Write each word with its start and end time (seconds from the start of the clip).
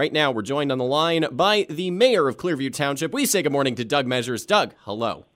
Right 0.00 0.14
now, 0.14 0.30
we're 0.30 0.40
joined 0.40 0.72
on 0.72 0.78
the 0.78 0.84
line 0.84 1.26
by 1.30 1.66
the 1.68 1.90
mayor 1.90 2.26
of 2.26 2.38
Clearview 2.38 2.72
Township. 2.72 3.12
We 3.12 3.26
say 3.26 3.42
good 3.42 3.52
morning 3.52 3.74
to 3.74 3.84
Doug 3.84 4.06
Measures. 4.06 4.46
Doug, 4.46 4.72
hello. 4.84 5.26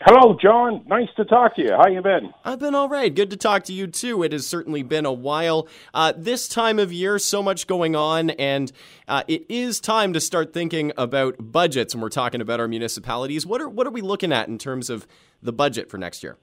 Hello, 0.00 0.38
John. 0.40 0.82
Nice 0.86 1.10
to 1.16 1.26
talk 1.26 1.54
to 1.56 1.62
you. 1.62 1.74
How 1.76 1.86
you 1.86 2.00
been? 2.00 2.32
I've 2.42 2.60
been 2.60 2.74
all 2.74 2.88
right. 2.88 3.14
Good 3.14 3.28
to 3.28 3.36
talk 3.36 3.64
to 3.64 3.74
you 3.74 3.86
too. 3.86 4.22
It 4.22 4.32
has 4.32 4.46
certainly 4.46 4.82
been 4.82 5.04
a 5.04 5.12
while. 5.12 5.68
Uh, 5.92 6.14
this 6.16 6.48
time 6.48 6.78
of 6.78 6.90
year, 6.90 7.18
so 7.18 7.42
much 7.42 7.66
going 7.66 7.94
on, 7.94 8.30
and 8.30 8.72
uh, 9.06 9.22
it 9.28 9.44
is 9.50 9.80
time 9.80 10.14
to 10.14 10.20
start 10.20 10.54
thinking 10.54 10.92
about 10.96 11.52
budgets. 11.52 11.92
And 11.92 12.02
we're 12.02 12.08
talking 12.08 12.40
about 12.40 12.58
our 12.58 12.68
municipalities, 12.68 13.44
what 13.44 13.60
are 13.60 13.68
what 13.68 13.86
are 13.86 13.90
we 13.90 14.00
looking 14.00 14.32
at 14.32 14.48
in 14.48 14.56
terms 14.56 14.88
of 14.88 15.06
the 15.42 15.52
budget 15.52 15.90
for 15.90 15.98
next 15.98 16.22
year? 16.22 16.38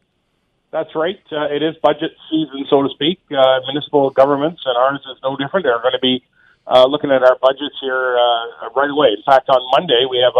That's 0.69 0.93
right. 0.93 1.17
Uh, 1.31 1.45
it 1.45 1.63
is 1.63 1.73
budget 1.81 2.11
season, 2.29 2.67
so 2.69 2.83
to 2.83 2.89
speak. 2.93 3.19
Uh, 3.31 3.61
municipal 3.65 4.11
governments 4.11 4.61
and 4.63 4.77
ours 4.77 4.99
is 5.11 5.17
no 5.23 5.35
different. 5.37 5.63
They're 5.63 5.81
going 5.81 5.93
to 5.93 5.99
be 5.99 6.23
uh, 6.67 6.85
looking 6.85 7.11
at 7.11 7.23
our 7.23 7.37
budgets 7.41 7.75
here 7.81 8.17
uh, 8.17 8.69
right 8.75 8.89
away. 8.89 9.15
In 9.15 9.23
fact, 9.25 9.49
on 9.49 9.61
Monday 9.71 10.05
we 10.09 10.19
have 10.19 10.35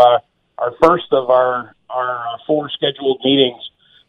our 0.57 0.73
first 0.81 1.11
of 1.11 1.29
our 1.29 1.73
our 1.89 2.27
uh, 2.27 2.37
four 2.45 2.69
scheduled 2.69 3.21
meetings 3.23 3.61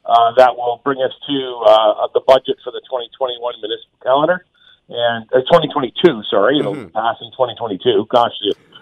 uh, 0.05 0.33
that 0.37 0.56
will 0.56 0.80
bring 0.84 0.98
us 0.98 1.12
to 1.27 1.62
uh, 1.66 2.09
the 2.15 2.20
budget 2.27 2.56
for 2.65 2.73
the 2.73 2.80
2021 2.91 3.39
municipal 3.61 3.98
calendar 4.02 4.45
and 4.89 5.28
uh, 5.33 5.41
2022. 5.47 6.23
Sorry, 6.30 6.59
it'll 6.59 6.75
mm-hmm. 6.75 6.97
pass 6.97 7.16
in 7.20 7.30
2022. 7.33 8.06
Gosh, 8.11 8.33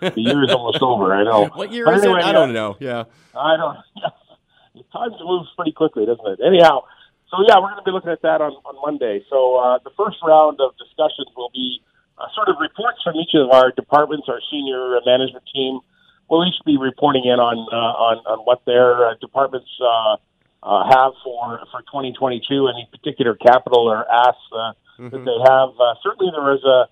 the, 0.01 0.11
the 0.11 0.21
year 0.23 0.45
is 0.45 0.51
almost 0.51 0.83
over. 0.83 1.15
I 1.15 1.25
know. 1.25 1.51
What 1.55 1.73
year 1.73 1.85
but 1.85 1.97
is 1.97 2.05
anyway, 2.05 2.21
it? 2.21 2.27
I 2.27 2.33
don't 2.33 2.53
know. 2.53 2.77
Yeah, 2.81 3.05
I 3.35 3.57
don't. 3.57 3.79
Time 4.93 5.11
moves 5.25 5.49
pretty 5.57 5.73
quickly, 5.73 6.07
doesn't 6.07 6.27
it? 6.27 6.41
Anyhow, 6.47 6.85
so 7.31 7.39
yeah, 7.49 7.57
we're 7.57 7.73
going 7.73 7.83
to 7.83 7.85
be 7.85 7.91
looking 7.91 8.13
at 8.13 8.23
that 8.23 8.41
on 8.41 8.53
on 8.65 8.77
Monday. 8.85 9.25
So 9.29 9.57
uh, 9.57 9.79
the 9.83 9.91
first 9.97 10.17
round 10.23 10.61
of 10.61 10.77
discussions 10.79 11.29
will 11.37 11.51
be 11.53 11.81
uh, 12.19 12.27
sort 12.35 12.49
of 12.49 12.57
reports 12.61 12.99
from 13.05 13.15
each 13.17 13.35
of 13.35 13.51
our 13.51 13.73
departments, 13.73 14.27
our 14.29 14.41
senior 14.51 15.01
management 15.05 15.45
team 15.53 15.81
will 16.29 16.47
each 16.47 16.59
be 16.65 16.77
reporting 16.77 17.25
in 17.25 17.39
on 17.39 17.57
uh, 17.71 17.77
on 17.77 18.17
on 18.27 18.39
what 18.45 18.65
their 18.67 19.09
uh, 19.09 19.15
departments 19.21 19.69
uh, 19.81 20.17
uh, 20.63 20.83
have 20.91 21.13
for 21.23 21.61
for 21.71 21.81
2022, 21.93 22.69
any 22.69 22.89
particular 22.91 23.35
capital 23.35 23.87
or 23.87 24.05
asks 24.11 24.41
uh, 24.53 24.73
mm-hmm. 24.99 25.11
that 25.11 25.23
they 25.25 25.39
have. 25.45 25.71
Uh, 25.79 25.95
certainly, 26.03 26.33
there 26.35 26.53
is 26.55 26.65
a 26.65 26.89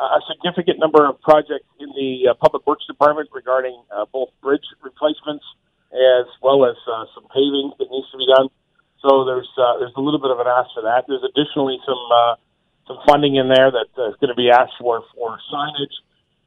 a 0.00 0.20
significant 0.32 0.78
number 0.78 1.04
of 1.04 1.20
projects 1.20 1.68
in 1.78 1.92
the 1.92 2.30
uh, 2.30 2.34
public 2.40 2.66
works 2.66 2.86
department 2.86 3.28
regarding 3.34 3.76
uh, 3.92 4.06
both 4.12 4.30
bridge 4.40 4.64
replacements 4.80 5.44
as 5.92 6.24
well 6.40 6.64
as 6.64 6.76
uh, 6.86 7.04
some 7.14 7.26
paving 7.34 7.72
that 7.78 7.90
needs 7.90 8.08
to 8.10 8.16
be 8.16 8.26
done. 8.26 8.48
So 9.02 9.24
there's 9.24 9.48
uh, 9.58 9.78
there's 9.78 9.92
a 9.96 10.00
little 10.00 10.20
bit 10.20 10.30
of 10.30 10.40
an 10.40 10.46
ask 10.46 10.70
for 10.72 10.82
that. 10.82 11.04
There's 11.08 11.24
additionally 11.24 11.78
some 11.84 12.00
uh, 12.12 12.34
some 12.90 12.98
funding 13.06 13.36
in 13.36 13.46
there 13.46 13.70
that 13.70 13.94
uh, 13.94 14.10
is 14.10 14.18
going 14.18 14.34
to 14.34 14.38
be 14.38 14.50
asked 14.50 14.74
for 14.82 15.06
for 15.14 15.38
signage, 15.46 15.94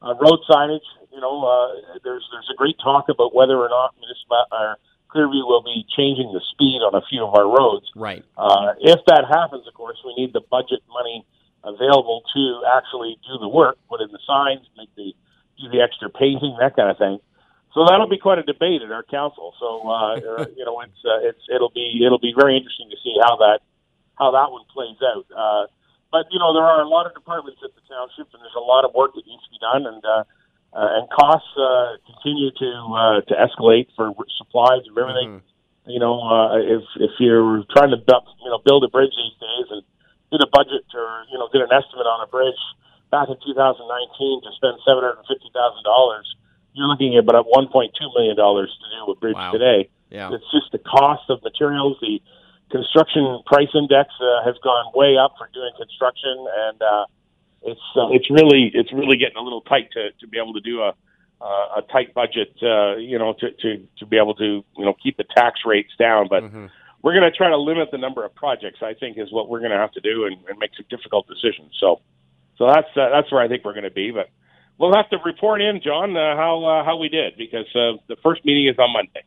uh, 0.04 0.12
road 0.20 0.44
signage, 0.44 0.84
you 1.16 1.22
know, 1.24 1.40
uh, 1.40 1.96
there's 2.04 2.28
there's 2.36 2.50
a 2.52 2.58
great 2.60 2.76
talk 2.84 3.08
about 3.08 3.34
whether 3.34 3.56
or 3.56 3.70
not 3.72 3.96
municipal 3.96 4.44
or 4.52 4.76
Clearview 5.08 5.46
will 5.48 5.64
be 5.64 5.86
changing 5.96 6.34
the 6.34 6.42
speed 6.52 6.82
on 6.82 6.96
a 6.98 7.06
few 7.08 7.24
of 7.24 7.38
our 7.38 7.46
roads. 7.46 7.86
Right. 7.96 8.26
Uh, 8.36 8.74
if 8.82 9.00
that 9.08 9.30
happens, 9.30 9.68
of 9.68 9.74
course, 9.76 10.02
we 10.04 10.18
need 10.18 10.34
the 10.34 10.42
budget 10.42 10.82
money 10.90 11.24
available 11.64 12.24
to 12.34 12.66
actually 12.76 13.22
do 13.22 13.38
the 13.40 13.48
work, 13.48 13.78
put 13.88 14.02
in 14.02 14.10
the 14.12 14.20
signs, 14.26 14.66
make 14.76 14.90
the 14.98 15.14
do 15.62 15.70
the 15.70 15.80
extra 15.80 16.10
painting, 16.10 16.58
that 16.60 16.76
kind 16.76 16.90
of 16.90 16.98
thing. 16.98 17.20
So 17.78 17.86
that'll 17.86 18.10
be 18.10 18.18
quite 18.18 18.40
a 18.40 18.44
debate 18.44 18.82
at 18.82 18.92
our 18.92 19.04
council. 19.04 19.54
So 19.62 19.88
uh, 19.88 20.16
you 20.58 20.66
know, 20.66 20.82
it's 20.82 21.00
uh, 21.06 21.30
it's 21.30 21.46
it'll 21.48 21.72
be 21.72 22.04
it'll 22.04 22.20
be 22.20 22.34
very 22.36 22.58
interesting 22.58 22.90
to 22.90 22.98
see 23.00 23.16
how 23.22 23.38
that 23.38 23.60
how 24.20 24.32
that 24.36 24.52
one 24.52 24.66
plays 24.74 24.98
out. 25.00 25.26
Uh, 25.32 25.66
but 26.14 26.30
you 26.30 26.38
know, 26.38 26.54
there 26.54 26.62
are 26.62 26.86
a 26.86 26.88
lot 26.88 27.10
of 27.10 27.18
departments 27.18 27.58
at 27.66 27.74
the 27.74 27.82
township, 27.90 28.30
and 28.30 28.40
there's 28.46 28.56
a 28.56 28.62
lot 28.62 28.86
of 28.86 28.94
work 28.94 29.18
that 29.18 29.26
needs 29.26 29.42
to 29.42 29.52
be 29.52 29.58
done, 29.58 29.90
and 29.90 30.02
uh, 30.06 30.22
uh, 30.78 30.98
and 31.02 31.10
costs 31.10 31.50
uh, 31.58 31.98
continue 32.06 32.54
to 32.54 32.70
uh, 32.94 33.18
to 33.26 33.34
escalate 33.34 33.90
for 33.98 34.14
supplies 34.38 34.86
and 34.86 34.94
everything. 34.94 35.42
Mm-hmm. 35.42 35.90
You 35.90 36.00
know, 36.00 36.22
uh, 36.22 36.62
if 36.62 36.86
if 37.02 37.18
you're 37.18 37.66
trying 37.74 37.90
to 37.90 37.98
build, 37.98 38.30
you 38.46 38.54
know 38.54 38.62
build 38.62 38.86
a 38.86 38.92
bridge 38.94 39.12
these 39.18 39.38
days 39.42 39.68
and 39.74 39.82
did 40.30 40.46
a 40.46 40.50
budget 40.54 40.86
or 40.94 41.26
you 41.34 41.42
know 41.42 41.50
did 41.50 41.66
an 41.66 41.74
estimate 41.74 42.06
on 42.06 42.22
a 42.22 42.30
bridge 42.30 42.62
back 43.14 43.30
in 43.30 43.38
2019 43.46 44.42
to 44.42 44.50
spend 44.58 44.82
seven 44.82 45.06
hundred 45.06 45.22
fifty 45.30 45.54
thousand 45.54 45.86
dollars, 45.86 46.26
you're 46.74 46.90
looking 46.90 47.14
at 47.14 47.22
about 47.30 47.46
1.2 47.46 47.70
million 48.18 48.34
dollars 48.34 48.74
to 48.82 48.86
do 48.90 49.12
a 49.14 49.16
bridge 49.22 49.38
wow. 49.38 49.54
today. 49.54 49.94
Yeah. 50.10 50.34
It's 50.34 50.50
just 50.50 50.74
the 50.74 50.82
cost 50.82 51.30
of 51.30 51.46
materials. 51.46 52.02
The 52.02 52.18
construction 52.74 53.40
price 53.46 53.70
index 53.76 54.10
uh, 54.20 54.44
has 54.44 54.56
gone 54.64 54.92
way 54.96 55.16
up 55.16 55.36
for 55.38 55.48
doing 55.54 55.72
construction, 55.78 56.34
and 56.66 56.82
uh, 56.82 57.06
it's 57.62 57.88
uh, 57.96 58.10
it's 58.10 58.30
really 58.34 58.72
it's 58.74 58.92
really 58.92 59.16
getting 59.16 59.38
a 59.38 59.46
little 59.46 59.62
tight 59.62 59.94
to 59.94 60.10
to 60.20 60.28
be 60.28 60.42
able 60.42 60.54
to 60.54 60.62
do 60.62 60.82
a 60.82 60.98
uh, 61.40 61.80
a 61.80 61.82
tight 61.92 62.14
budget, 62.14 62.56
uh, 62.64 62.96
you 62.96 63.20
know, 63.20 63.34
to, 63.40 63.52
to 63.62 63.86
to 64.00 64.06
be 64.06 64.18
able 64.18 64.34
to 64.34 64.66
you 64.76 64.86
know 64.86 64.96
keep 65.02 65.18
the 65.18 65.26
tax 65.38 65.62
rates 65.66 65.94
down. 66.00 66.28
But 66.28 66.44
mm-hmm. 66.44 66.66
we're 67.04 67.14
going 67.14 67.30
to 67.30 67.38
try 67.38 67.50
to 67.50 67.58
limit 67.58 67.90
the 67.92 68.00
number 68.00 68.26
of 68.26 68.34
projects. 68.34 68.80
I 68.82 68.96
think 68.96 69.20
is 69.20 69.32
what 69.32 69.50
we're 69.50 69.60
going 69.60 69.72
to 69.72 69.78
have 69.78 69.92
to 69.94 70.02
do 70.02 70.26
and, 70.26 70.38
and 70.50 70.58
make 70.58 70.72
some 70.76 70.86
difficult 70.90 71.28
decisions. 71.28 71.78
So 71.80 72.02
so 72.58 72.68
that's 72.68 72.90
uh, 72.98 73.10
that's 73.14 73.32
where 73.32 73.42
I 73.42 73.48
think 73.48 73.66
we're 73.66 73.78
going 73.78 73.92
to 73.92 73.92
be. 73.92 74.10
But 74.10 74.30
we'll 74.80 74.96
have 74.96 75.10
to 75.12 75.18
report 75.24 75.62
in, 75.62 75.82
John, 75.84 76.18
uh, 76.18 76.36
how 76.36 76.64
uh, 76.66 76.84
how 76.84 76.98
we 76.98 77.10
did 77.10 77.38
because 77.38 77.68
uh, 77.76 78.02
the 78.08 78.18
first 78.24 78.44
meeting 78.46 78.68
is 78.68 78.80
on 78.80 78.92
Monday. 78.92 79.24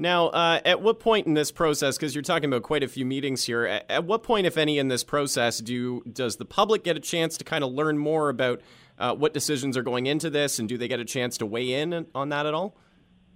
Now, 0.00 0.28
uh, 0.28 0.62
at 0.64 0.80
what 0.80 0.98
point 0.98 1.26
in 1.26 1.34
this 1.34 1.52
process, 1.52 1.98
because 1.98 2.14
you're 2.14 2.22
talking 2.22 2.46
about 2.46 2.62
quite 2.62 2.82
a 2.82 2.88
few 2.88 3.04
meetings 3.04 3.44
here, 3.44 3.66
at, 3.66 3.84
at, 3.90 4.04
what 4.04 4.22
point, 4.22 4.46
if 4.46 4.56
any, 4.56 4.78
in 4.78 4.88
this 4.88 5.04
process, 5.04 5.58
do 5.58 6.02
does 6.10 6.36
the 6.36 6.46
public 6.46 6.84
get 6.84 6.96
a 6.96 7.00
chance 7.00 7.36
to 7.36 7.44
kind 7.44 7.62
of 7.62 7.70
learn 7.70 7.98
more 7.98 8.30
about 8.30 8.62
uh, 8.98 9.14
what 9.14 9.34
decisions 9.34 9.76
are 9.76 9.82
going 9.82 10.06
into 10.06 10.30
this, 10.30 10.58
and 10.58 10.70
do 10.70 10.78
they 10.78 10.88
get 10.88 11.00
a 11.00 11.04
chance 11.04 11.36
to 11.36 11.44
weigh 11.44 11.74
in 11.74 12.06
on 12.14 12.30
that 12.30 12.46
at 12.46 12.54
all? 12.54 12.78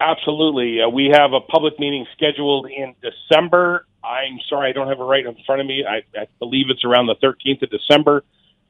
Absolutely. 0.00 0.80
Uh, 0.80 0.88
we 0.88 1.10
have 1.12 1.34
a 1.34 1.40
public 1.40 1.78
meeting 1.78 2.06
scheduled 2.16 2.66
in 2.74 2.94
December. 3.02 3.86
I'm 4.02 4.38
sorry, 4.48 4.70
I 4.70 4.72
don't 4.72 4.88
have 4.88 4.98
it 5.00 5.02
right 5.02 5.26
in 5.26 5.36
front 5.44 5.60
of 5.60 5.66
me. 5.66 5.84
I, 5.86 5.96
I 6.18 6.28
believe 6.38 6.70
it's 6.70 6.82
around 6.82 7.08
the 7.08 7.16
13th 7.16 7.60
of 7.60 7.68
December. 7.68 8.24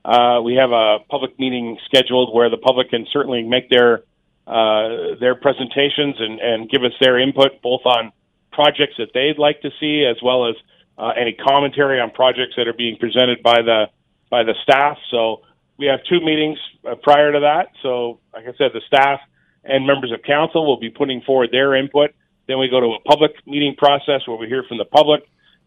Uh, 0.05 0.41
we 0.43 0.57
have 0.57 0.73
a 0.73 0.99
public 1.09 1.39
meeting 1.39 1.79
scheduled 1.85 2.35
where 2.35 2.51
the 2.51 2.57
public 2.57 2.91
can 2.91 3.07
certainly 3.13 3.45
make 3.45 3.71
their 3.71 4.03
uh, 4.47 5.17
their 5.21 5.35
presentations 5.35 6.17
and, 6.19 6.41
and 6.41 6.71
give 6.71 6.83
us 6.83 6.93
their 7.01 7.19
input 7.19 7.63
both 7.63 7.81
on 7.85 8.13
projects 8.53 8.95
that 8.99 9.09
they'd 9.15 9.39
like 9.39 9.61
to 9.63 9.71
see 9.81 10.05
as 10.05 10.17
well 10.23 10.49
as 10.49 10.55
uh, 10.99 11.13
any 11.19 11.33
commentary 11.33 12.01
on 12.01 12.11
projects 12.11 12.55
that 12.57 12.69
are 12.69 12.75
being 12.75 12.97
presented 12.99 13.43
by 13.43 13.63
the 13.63 13.87
by 14.31 14.43
the 14.43 14.55
staff. 14.63 14.99
So 15.11 15.43
we 15.79 15.87
have 15.87 16.01
two 16.09 16.21
meetings 16.21 16.59
uh, 16.89 16.95
prior 17.03 17.33
to 17.33 17.41
that. 17.41 17.69
So, 17.83 18.21
like 18.33 18.45
I 18.45 18.53
said, 18.57 18.71
the 18.73 18.83
staff 18.87 19.21
and 19.65 19.87
members 19.87 20.13
of 20.13 20.23
council 20.23 20.67
will 20.67 20.79
be 20.79 20.91
putting 20.91 21.21
forward 21.23 21.51
their 21.51 21.75
input. 21.75 22.11
Then 22.47 22.59
we 22.59 22.69
go 22.69 22.81
to 22.81 22.95
a 22.95 23.01
public 23.01 23.33
meeting 23.47 23.75
process 23.77 24.27
where 24.27 24.37
we 24.37 24.47
hear 24.47 24.65
from 24.69 24.79
the 24.79 24.85
public. 24.85 25.23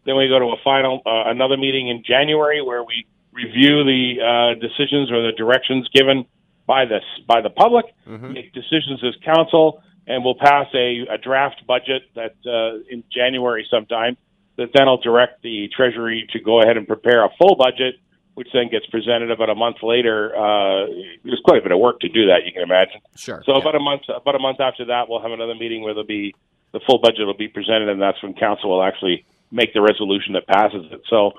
Then 0.06 0.16
we 0.16 0.28
go 0.28 0.38
to 0.38 0.46
a 0.46 0.56
final 0.62 1.02
uh, 1.04 1.30
another 1.30 1.56
meeting 1.56 1.88
in 1.88 2.02
January 2.04 2.62
where 2.62 2.82
we 2.82 3.06
review 3.32 3.84
the 3.84 4.22
uh, 4.22 4.60
decisions 4.60 5.10
or 5.10 5.22
the 5.22 5.32
directions 5.36 5.88
given 5.92 6.24
by 6.68 6.84
the 6.84 7.00
by 7.26 7.40
the 7.40 7.50
public, 7.50 7.86
mm-hmm. 8.06 8.34
make 8.34 8.52
decisions 8.52 9.02
as 9.02 9.14
council, 9.24 9.82
and 10.06 10.24
we'll 10.24 10.38
pass 10.38 10.66
a, 10.74 11.06
a 11.10 11.18
draft 11.18 11.66
budget 11.66 12.02
that 12.14 12.36
uh, 12.46 12.78
in 12.88 13.02
January 13.10 13.66
sometime. 13.68 14.16
That 14.58 14.70
then 14.74 14.86
will 14.86 14.98
direct 14.98 15.42
the 15.42 15.68
Treasury 15.74 16.28
to 16.32 16.40
go 16.40 16.60
ahead 16.60 16.76
and 16.76 16.84
prepare 16.84 17.24
a 17.24 17.28
full 17.38 17.54
budget, 17.54 17.94
which 18.34 18.48
then 18.52 18.68
gets 18.68 18.86
presented 18.86 19.30
about 19.30 19.50
a 19.50 19.54
month 19.54 19.76
later. 19.84 20.34
Uh, 20.34 20.86
there's 21.22 21.40
quite 21.44 21.60
a 21.60 21.62
bit 21.62 21.70
of 21.70 21.78
work 21.78 22.00
to 22.00 22.08
do 22.08 22.26
that, 22.26 22.44
you 22.44 22.50
can 22.52 22.62
imagine. 22.62 23.00
Sure. 23.14 23.40
So 23.46 23.52
yeah. 23.52 23.60
about 23.60 23.76
a 23.76 23.78
month 23.78 24.02
about 24.08 24.34
a 24.34 24.40
month 24.40 24.58
after 24.58 24.84
that, 24.86 25.08
we'll 25.08 25.22
have 25.22 25.30
another 25.30 25.54
meeting 25.54 25.82
where 25.82 25.94
there'll 25.94 26.06
be 26.06 26.34
the 26.72 26.80
full 26.86 26.98
budget 26.98 27.24
will 27.24 27.36
be 27.36 27.46
presented, 27.46 27.88
and 27.88 28.02
that's 28.02 28.20
when 28.20 28.34
council 28.34 28.70
will 28.70 28.82
actually 28.82 29.24
make 29.52 29.72
the 29.74 29.80
resolution 29.80 30.34
that 30.34 30.46
passes 30.46 30.84
it. 30.90 31.02
So 31.08 31.32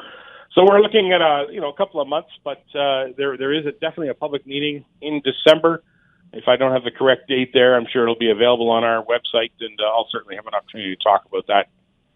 so 0.53 0.65
we're 0.67 0.81
looking 0.81 1.11
at 1.13 1.21
a 1.21 1.47
you 1.51 1.61
know 1.61 1.69
a 1.69 1.75
couple 1.75 2.01
of 2.01 2.07
months, 2.07 2.29
but 2.43 2.63
uh, 2.75 3.07
there 3.17 3.37
there 3.37 3.53
is 3.53 3.65
a, 3.65 3.71
definitely 3.71 4.09
a 4.09 4.13
public 4.13 4.45
meeting 4.45 4.85
in 5.01 5.21
December. 5.23 5.83
If 6.31 6.47
I 6.47 6.57
don't 6.57 6.71
have 6.71 6.83
the 6.83 6.91
correct 6.91 7.27
date 7.27 7.51
there, 7.53 7.75
I'm 7.75 7.87
sure 7.91 8.03
it'll 8.03 8.15
be 8.15 8.29
available 8.29 8.69
on 8.69 8.83
our 8.83 9.03
website, 9.03 9.51
and 9.59 9.79
uh, 9.81 9.85
I'll 9.85 10.07
certainly 10.11 10.35
have 10.35 10.45
an 10.45 10.53
opportunity 10.53 10.95
to 10.95 11.03
talk 11.03 11.25
about 11.25 11.47
that 11.47 11.69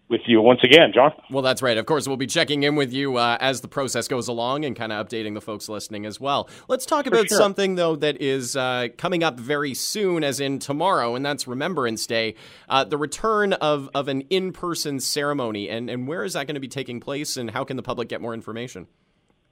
with 0.09 0.21
you 0.25 0.41
once 0.41 0.59
again, 0.63 0.91
John. 0.93 1.11
Well, 1.29 1.41
that's 1.41 1.61
right. 1.61 1.77
Of 1.77 1.85
course, 1.85 2.07
we'll 2.07 2.17
be 2.17 2.27
checking 2.27 2.63
in 2.63 2.75
with 2.75 2.93
you 2.93 3.17
uh, 3.17 3.37
as 3.39 3.61
the 3.61 3.67
process 3.67 4.07
goes 4.07 4.27
along 4.27 4.65
and 4.65 4.75
kind 4.75 4.91
of 4.91 5.07
updating 5.07 5.33
the 5.33 5.41
folks 5.41 5.67
listening 5.69 6.05
as 6.05 6.19
well. 6.19 6.49
Let's 6.67 6.85
talk 6.85 7.05
For 7.05 7.09
about 7.09 7.29
sure. 7.29 7.37
something, 7.37 7.75
though, 7.75 7.95
that 7.95 8.21
is 8.21 8.55
uh, 8.55 8.89
coming 8.97 9.23
up 9.23 9.39
very 9.39 9.73
soon, 9.73 10.23
as 10.23 10.39
in 10.39 10.59
tomorrow, 10.59 11.15
and 11.15 11.25
that's 11.25 11.47
Remembrance 11.47 12.05
Day, 12.05 12.35
uh, 12.69 12.83
the 12.83 12.97
return 12.97 13.53
of, 13.53 13.89
of 13.95 14.07
an 14.07 14.21
in 14.29 14.51
person 14.51 14.99
ceremony. 14.99 15.69
And, 15.69 15.89
and 15.89 16.07
where 16.07 16.23
is 16.23 16.33
that 16.33 16.47
going 16.47 16.55
to 16.55 16.61
be 16.61 16.67
taking 16.67 16.99
place, 16.99 17.37
and 17.37 17.51
how 17.51 17.63
can 17.63 17.77
the 17.77 17.83
public 17.83 18.09
get 18.09 18.21
more 18.21 18.33
information? 18.33 18.87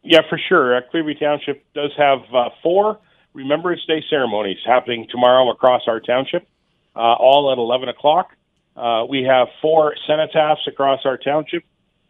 Yeah, 0.04 0.22
for 0.30 0.40
sure. 0.50 0.76
Uh, 0.76 0.82
Clearview 0.94 1.20
Township 1.20 1.64
does 1.74 1.92
have 1.98 2.20
uh, 2.34 2.50
four 2.62 3.00
Remembrance 3.34 3.82
Day 3.88 4.04
ceremonies 4.10 4.58
happening 4.66 5.08
tomorrow 5.10 5.50
across 5.52 5.84
our 5.88 6.00
township, 6.00 6.48
uh, 6.96 7.00
all 7.00 7.52
at 7.52 7.58
11 7.58 7.90
o'clock. 7.90 8.32
Uh, 8.76 9.06
we 9.10 9.24
have 9.24 9.48
four 9.62 9.96
cenotaphs 10.10 10.68
across 10.68 11.02
our 11.06 11.18
township. 11.18 11.64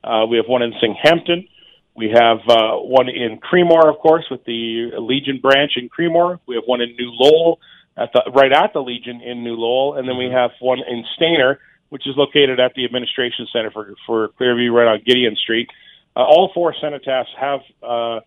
Uh, 0.04 0.26
we 0.30 0.38
have 0.38 0.48
one 0.48 0.62
in 0.62 0.74
Singhampton. 0.80 1.48
We 1.96 2.10
have 2.10 2.40
uh, 2.48 2.78
one 2.78 3.10
in 3.10 3.40
Creemore, 3.40 3.90
of 3.90 4.00
course, 4.00 4.26
with 4.32 4.44
the 4.46 4.92
Legion 4.98 5.40
branch 5.42 5.74
in 5.76 5.90
Creemore. 5.90 6.40
We 6.48 6.56
have 6.56 6.64
one 6.66 6.82
in 6.82 6.96
New 6.96 7.12
Lowell, 7.12 7.60
at 7.98 8.12
the, 8.14 8.32
right 8.34 8.52
at 8.52 8.74
the 8.74 8.82
Legion 8.82 9.22
in 9.22 9.44
New 9.44 9.56
Lowell, 9.56 9.98
and 9.98 10.08
then 10.08 10.18
we 10.18 10.30
have 10.32 10.52
one 10.60 10.80
in 10.80 11.04
Stayner, 11.20 11.58
which 11.90 12.08
is 12.08 12.16
located 12.16 12.60
at 12.60 12.74
the 12.76 12.86
Administration 12.86 13.48
Center 13.52 13.72
for 13.72 13.94
for 14.08 14.30
Clearview, 14.40 14.72
right 14.72 14.88
on 14.88 15.02
Gideon 15.06 15.36
Street. 15.36 15.70
Uh, 16.16 16.22
all 16.22 16.52
four 16.54 16.74
cenotaphs 16.82 17.26
have 17.38 17.60
uh, 17.84 18.20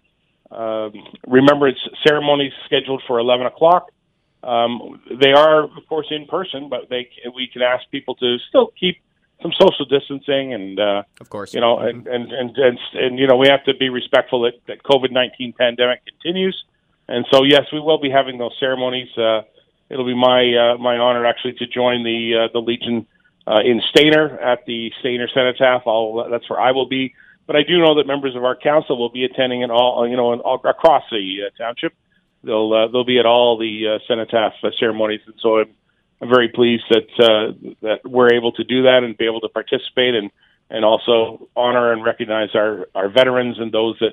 um, 0.55 0.93
remembrance 1.27 1.79
ceremonies 2.07 2.53
scheduled 2.67 3.03
for 3.07 3.19
11 3.19 3.47
o'clock. 3.47 3.91
Um, 4.45 5.01
they 5.11 5.33
are, 5.33 5.65
of 5.65 5.89
course, 5.89 6.07
in 6.11 6.27
person, 6.27 6.69
but 6.69 6.89
they 6.91 7.09
we 7.35 7.49
can 7.53 7.63
ask 7.63 7.89
people 7.91 8.15
to 8.17 8.37
still 8.49 8.73
keep 8.79 8.99
some 9.43 9.53
social 9.61 9.85
distancing 9.85 10.55
and 10.55 10.79
uh, 10.79 11.03
of 11.21 11.29
course. 11.29 11.53
you 11.55 11.61
know 11.61 11.79
and, 11.79 12.07
and 12.07 12.33
and 12.33 12.57
and 12.57 12.79
and 12.95 13.19
you 13.19 13.27
know 13.27 13.37
we 13.37 13.49
have 13.49 13.65
to 13.65 13.75
be 13.75 13.89
respectful 13.89 14.43
that 14.43 14.55
that 14.67 14.83
COVID 14.83 15.11
nineteen 15.11 15.53
pandemic 15.53 16.03
continues. 16.07 16.65
And 17.09 17.27
so 17.31 17.43
yes 17.45 17.63
we 17.73 17.81
will 17.81 17.99
be 17.99 18.11
having 18.11 18.39
those 18.39 18.55
ceremonies. 18.61 19.09
Uh, 19.17 19.43
it'll 19.91 20.07
be 20.07 20.15
my 20.15 20.43
uh, 20.55 20.79
my 20.79 20.97
honor 20.97 21.27
actually 21.27 21.55
to 21.55 21.67
join 21.67 22.05
the 22.05 22.45
uh, 22.45 22.53
the 22.53 22.61
Legion 22.61 23.07
uh, 23.47 23.61
in 23.65 23.83
Stayner 23.95 24.43
at 24.43 24.65
the 24.67 24.93
Stayner 25.03 25.29
Cenotaph. 25.35 25.83
I'll 25.87 26.29
that's 26.31 26.49
where 26.49 26.61
I 26.61 26.73
will 26.73 26.89
be. 26.89 27.15
But 27.47 27.57
I 27.57 27.63
do 27.63 27.79
know 27.79 27.97
that 27.97 28.07
members 28.07 28.35
of 28.37 28.45
our 28.45 28.57
council 28.57 28.99
will 28.99 29.11
be 29.11 29.25
attending 29.25 29.61
in 29.63 29.71
all 29.71 30.07
you 30.09 30.17
know 30.17 30.33
in 30.33 30.41
all, 30.41 30.61
across 30.65 31.03
the 31.11 31.47
uh, 31.47 31.63
township 31.63 31.93
they'll 32.45 32.73
uh, 32.73 32.89
they'll 32.89 33.05
be 33.05 33.19
at 33.19 33.27
all 33.27 33.59
the 33.59 33.97
uh, 33.97 33.99
cenotaph 34.07 34.53
uh, 34.63 34.71
ceremonies 34.79 35.21
and 35.27 35.35
so 35.41 35.59
I'm 35.59 35.75
I'm 36.21 36.29
very 36.29 36.49
pleased 36.49 36.85
that 36.91 37.09
uh, 37.19 37.73
that 37.83 38.09
we're 38.09 38.33
able 38.33 38.53
to 38.53 38.65
do 38.65 38.85
that 38.85 39.03
and 39.03 39.17
be 39.17 39.27
able 39.27 39.41
to 39.41 39.49
participate 39.49 40.15
and 40.15 40.31
and 40.71 40.85
also 40.85 41.49
honor 41.55 41.93
and 41.93 42.05
recognize 42.05 42.51
our 42.55 42.87
our 42.95 43.09
veterans 43.09 43.59
and 43.59 43.73
those 43.73 43.97
that 44.01 44.13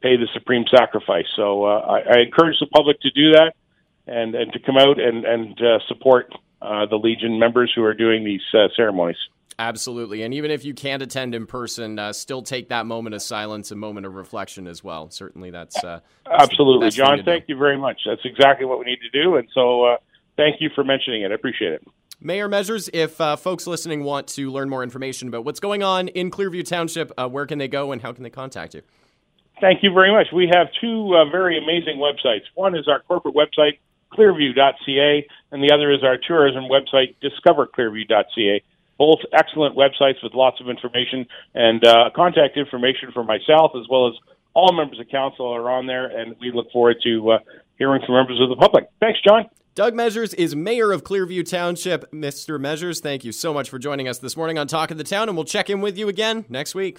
pay 0.00 0.16
the 0.16 0.28
supreme 0.32 0.64
sacrifice. 0.70 1.26
So 1.34 1.64
uh, 1.64 1.80
I, 1.80 1.98
I 1.98 2.20
encourage 2.20 2.58
the 2.60 2.66
public 2.66 3.00
to 3.00 3.10
do 3.10 3.32
that 3.32 3.54
and 4.06 4.34
and 4.34 4.52
to 4.52 4.58
come 4.58 4.76
out 4.76 5.00
and 5.00 5.24
and 5.24 5.60
uh, 5.60 5.78
support 5.88 6.32
uh, 6.62 6.86
the 6.86 6.96
Legion 6.96 7.38
members 7.38 7.72
who 7.74 7.84
are 7.84 7.94
doing 7.94 8.24
these 8.24 8.42
uh, 8.54 8.68
ceremonies. 8.76 9.18
Absolutely. 9.58 10.22
And 10.22 10.32
even 10.34 10.52
if 10.52 10.64
you 10.64 10.72
can't 10.72 11.02
attend 11.02 11.34
in 11.34 11.46
person, 11.46 11.98
uh, 11.98 12.12
still 12.12 12.42
take 12.42 12.68
that 12.68 12.86
moment 12.86 13.14
of 13.14 13.22
silence, 13.22 13.72
a 13.72 13.76
moment 13.76 14.06
of 14.06 14.14
reflection 14.14 14.68
as 14.68 14.84
well. 14.84 15.10
Certainly, 15.10 15.50
that's, 15.50 15.76
uh, 15.82 16.00
that's 16.24 16.42
absolutely, 16.44 16.90
John. 16.90 17.24
Thank 17.24 17.48
do. 17.48 17.54
you 17.54 17.58
very 17.58 17.76
much. 17.76 18.00
That's 18.06 18.24
exactly 18.24 18.66
what 18.66 18.78
we 18.78 18.84
need 18.84 19.00
to 19.00 19.10
do. 19.10 19.36
And 19.36 19.48
so, 19.52 19.84
uh, 19.84 19.96
thank 20.36 20.60
you 20.60 20.70
for 20.74 20.84
mentioning 20.84 21.22
it. 21.22 21.32
I 21.32 21.34
appreciate 21.34 21.72
it. 21.72 21.86
Mayor 22.20 22.48
Measures, 22.48 22.88
if 22.92 23.20
uh, 23.20 23.36
folks 23.36 23.66
listening 23.66 24.04
want 24.04 24.28
to 24.28 24.50
learn 24.50 24.68
more 24.68 24.82
information 24.82 25.28
about 25.28 25.44
what's 25.44 25.60
going 25.60 25.82
on 25.82 26.08
in 26.08 26.30
Clearview 26.30 26.66
Township, 26.66 27.12
uh, 27.16 27.28
where 27.28 27.46
can 27.46 27.58
they 27.58 27.68
go 27.68 27.92
and 27.92 28.02
how 28.02 28.12
can 28.12 28.22
they 28.22 28.30
contact 28.30 28.74
you? 28.74 28.82
Thank 29.60 29.82
you 29.82 29.92
very 29.92 30.12
much. 30.12 30.28
We 30.32 30.48
have 30.52 30.68
two 30.80 31.16
uh, 31.16 31.30
very 31.30 31.58
amazing 31.58 31.98
websites. 31.98 32.42
One 32.54 32.76
is 32.76 32.86
our 32.86 33.00
corporate 33.00 33.34
website, 33.34 33.78
clearview.ca, 34.12 35.26
and 35.50 35.62
the 35.62 35.72
other 35.72 35.92
is 35.92 36.04
our 36.04 36.16
tourism 36.16 36.64
website, 36.64 37.16
discoverclearview.ca. 37.22 38.62
Both 38.98 39.20
excellent 39.32 39.76
websites 39.76 40.22
with 40.22 40.34
lots 40.34 40.60
of 40.60 40.68
information 40.68 41.26
and 41.54 41.84
uh, 41.86 42.10
contact 42.14 42.56
information 42.56 43.10
for 43.12 43.22
myself 43.22 43.72
as 43.78 43.86
well 43.88 44.08
as 44.08 44.14
all 44.54 44.72
members 44.72 44.98
of 44.98 45.08
council 45.08 45.46
are 45.46 45.70
on 45.70 45.86
there, 45.86 46.06
and 46.06 46.34
we 46.40 46.50
look 46.52 46.70
forward 46.72 46.96
to 47.04 47.30
uh, 47.30 47.38
hearing 47.78 48.02
from 48.04 48.16
members 48.16 48.40
of 48.40 48.48
the 48.48 48.56
public. 48.56 48.88
Thanks, 49.00 49.20
John. 49.26 49.48
Doug 49.76 49.94
Measures 49.94 50.34
is 50.34 50.56
mayor 50.56 50.90
of 50.90 51.04
Clearview 51.04 51.48
Township. 51.48 52.10
Mr. 52.10 52.58
Measures, 52.58 53.00
thank 53.00 53.24
you 53.24 53.30
so 53.30 53.54
much 53.54 53.70
for 53.70 53.78
joining 53.78 54.08
us 54.08 54.18
this 54.18 54.36
morning 54.36 54.58
on 54.58 54.66
Talk 54.66 54.90
of 54.90 54.98
the 54.98 55.04
Town, 55.04 55.28
and 55.28 55.36
we'll 55.36 55.44
check 55.44 55.70
in 55.70 55.80
with 55.80 55.96
you 55.96 56.08
again 56.08 56.44
next 56.48 56.74
week. 56.74 56.98